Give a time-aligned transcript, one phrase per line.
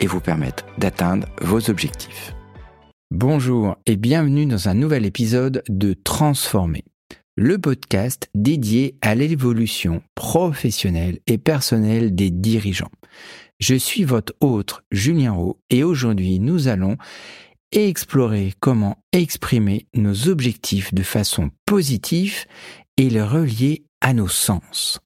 [0.00, 2.34] et vous permettre d'atteindre vos objectifs.
[3.12, 6.84] Bonjour et bienvenue dans un nouvel épisode de Transformer,
[7.36, 12.90] le podcast dédié à l'évolution professionnelle et personnelle des dirigeants.
[13.58, 16.96] Je suis votre hôte Julien Roux et aujourd'hui nous allons
[17.72, 22.46] explorer comment exprimer nos objectifs de façon positive
[22.96, 25.00] et les relier à nos sens.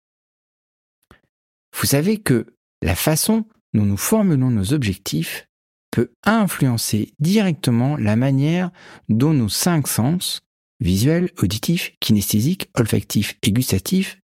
[1.76, 2.46] Vous savez que
[2.82, 3.44] la façon
[3.74, 5.48] dont nous formulons nos objectifs
[5.90, 8.70] peut influencer directement la manière
[9.08, 10.40] dont nos cinq sens,
[10.80, 14.20] visuels, auditifs, kinesthésiques, olfactifs et gustatifs,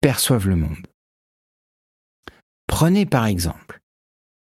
[0.00, 0.86] perçoivent le monde.
[2.66, 3.80] Prenez par exemple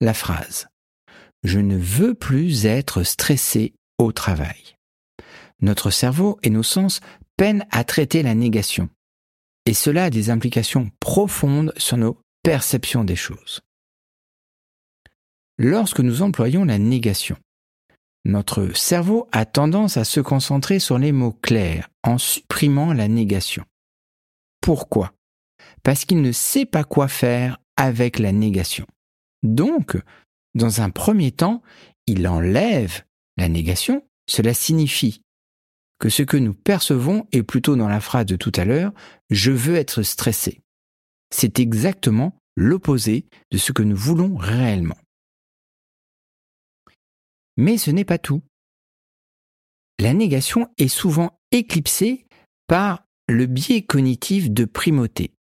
[0.02, 0.68] la phrase⁇
[1.44, 4.76] Je ne veux plus être stressé au travail⁇
[5.62, 7.00] Notre cerveau et nos sens
[7.38, 8.90] peinent à traiter la négation,
[9.66, 13.62] et cela a des implications profondes sur nos perceptions des choses.
[15.62, 17.36] Lorsque nous employons la négation,
[18.24, 23.66] notre cerveau a tendance à se concentrer sur les mots clairs en supprimant la négation.
[24.62, 25.12] Pourquoi?
[25.84, 28.86] Parce qu'il ne sait pas quoi faire avec la négation.
[29.44, 29.98] Donc,
[30.56, 31.62] dans un premier temps,
[32.08, 33.04] il enlève
[33.36, 34.06] la négation.
[34.28, 35.24] Cela signifie
[36.00, 38.94] que ce que nous percevons est plutôt dans la phrase de tout à l'heure,
[39.30, 40.62] je veux être stressé.
[41.32, 44.96] C'est exactement l'opposé de ce que nous voulons réellement.
[47.60, 48.42] Mais ce n'est pas tout.
[50.00, 52.26] La négation est souvent éclipsée
[52.68, 55.34] par le biais cognitif de primauté.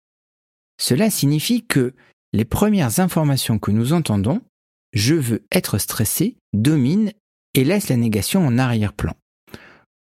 [0.81, 1.95] Cela signifie que
[2.33, 4.43] les premières informations que nous entendons,
[4.93, 7.13] je veux être stressé, dominent
[7.55, 9.15] et laissent la négation en arrière-plan.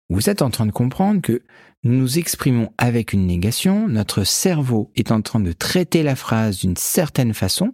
[0.09, 1.43] Vous êtes en train de comprendre que
[1.83, 6.59] nous nous exprimons avec une négation, notre cerveau est en train de traiter la phrase
[6.59, 7.73] d'une certaine façon,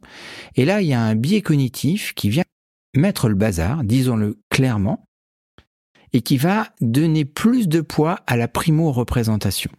[0.56, 2.44] et là il y a un biais cognitif qui vient
[2.96, 5.06] mettre le bazar, disons-le clairement,
[6.14, 9.72] et qui va donner plus de poids à la primo-représentation.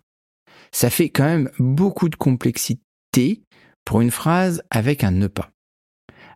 [0.72, 3.42] Ça fait quand même beaucoup de complexité
[3.84, 5.50] pour une phrase avec un ne pas.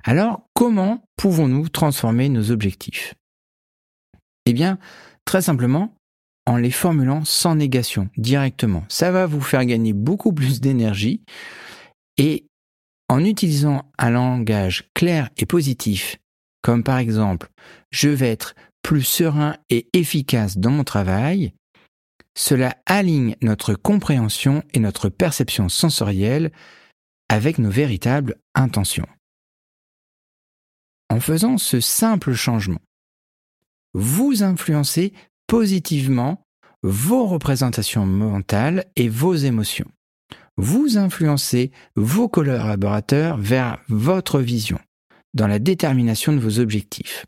[0.04, 3.15] Alors, comment pouvons-nous transformer nos objectifs?
[4.44, 4.78] Eh bien,
[5.25, 5.97] très simplement,
[6.47, 8.84] en les formulant sans négation, directement.
[8.88, 11.22] Ça va vous faire gagner beaucoup plus d'énergie
[12.19, 12.47] et
[13.09, 16.19] en utilisant un langage clair et positif,
[16.66, 17.49] comme par exemple
[17.93, 21.53] je vais être plus serein et efficace dans mon travail,
[22.37, 26.50] cela aligne notre compréhension et notre perception sensorielle
[27.28, 29.06] avec nos véritables intentions.
[31.09, 32.83] En faisant ce simple changement,
[33.94, 35.12] vous influencez
[35.47, 36.43] positivement
[36.83, 39.91] vos représentations mentales et vos émotions.
[40.56, 44.81] Vous influencez vos collaborateurs vers votre vision,
[45.36, 47.26] dans la détermination de vos objectifs.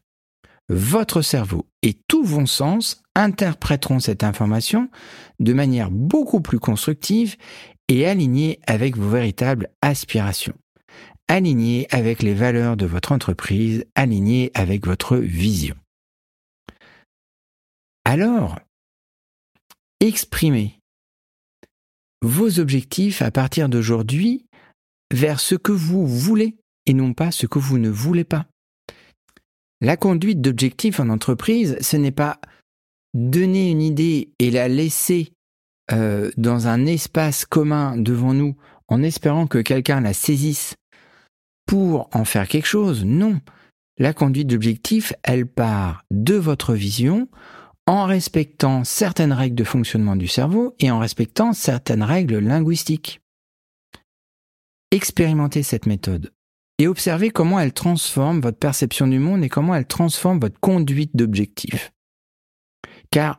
[0.71, 4.91] Votre cerveau et tous vos sens interpréteront cette information
[5.41, 7.37] de manière beaucoup plus constructive
[7.89, 10.57] et alignée avec vos véritables aspirations,
[11.29, 15.77] alignée avec les valeurs de votre entreprise, alignée avec votre vision.
[18.05, 18.59] Alors,
[20.01, 20.81] exprimez
[22.23, 24.47] vos objectifs à partir d'aujourd'hui
[25.13, 26.57] vers ce que vous voulez
[26.89, 28.47] et non pas ce que vous ne voulez pas.
[29.81, 32.41] La conduite d'objectifs en entreprise, ce n'est pas
[33.15, 35.33] donner une idée et la laisser
[35.93, 38.57] euh, dans un espace commun devant nous
[38.89, 40.75] en espérant que quelqu'un la saisisse
[41.67, 43.05] pour en faire quelque chose.
[43.05, 43.41] Non.
[43.99, 47.29] La conduite d'objectifs, elle part de votre vision
[47.87, 53.21] en respectant certaines règles de fonctionnement du cerveau et en respectant certaines règles linguistiques.
[54.91, 56.33] Expérimentez cette méthode
[56.79, 61.15] et observez comment elle transforme votre perception du monde et comment elle transforme votre conduite
[61.15, 61.93] d'objectif.
[63.11, 63.39] Car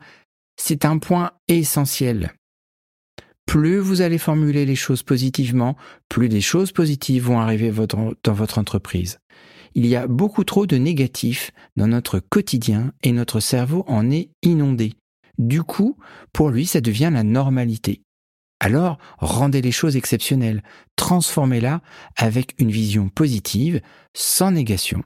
[0.58, 2.34] c'est un point essentiel.
[3.46, 5.76] Plus vous allez formuler les choses positivement,
[6.10, 9.20] plus des choses positives vont arriver dans votre entreprise
[9.76, 14.30] il y a beaucoup trop de négatifs dans notre quotidien et notre cerveau en est
[14.42, 14.94] inondé.
[15.38, 15.98] Du coup,
[16.34, 18.02] pour lui, ça devient la normalité.
[18.60, 20.64] Alors, rendez les choses exceptionnelles,
[20.96, 21.82] transformez-la
[22.18, 23.82] avec une vision positive,
[24.14, 25.04] sans négation.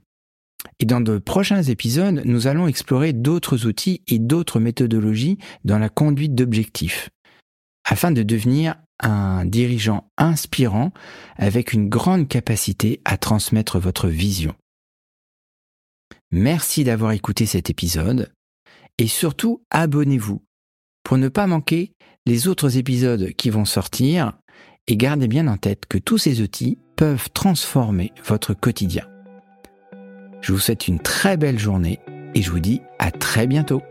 [0.80, 5.90] Et dans de prochains épisodes, nous allons explorer d'autres outils et d'autres méthodologies dans la
[5.90, 7.10] conduite d'objectifs,
[7.86, 10.92] afin de devenir un dirigeant inspirant
[11.36, 14.56] avec une grande capacité à transmettre votre vision.
[16.32, 18.32] Merci d'avoir écouté cet épisode
[18.98, 20.44] et surtout abonnez-vous
[21.04, 21.94] pour ne pas manquer
[22.26, 24.34] les autres épisodes qui vont sortir
[24.88, 29.06] et gardez bien en tête que tous ces outils peuvent transformer votre quotidien.
[30.42, 32.00] Je vous souhaite une très belle journée
[32.36, 33.82] et je vous dis à très bientôt.